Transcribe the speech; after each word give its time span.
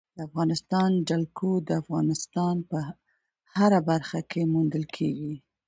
د 0.17 0.19
افغانستان 0.27 0.91
جلکو 1.09 1.49
د 1.67 1.69
افغانستان 1.81 2.55
په 2.69 2.79
هره 3.55 3.79
برخه 3.89 4.19
کې 4.31 4.41
موندل 4.53 4.83
کېږي. 4.95 5.33